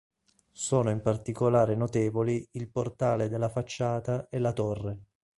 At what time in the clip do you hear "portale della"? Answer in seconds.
2.69-3.49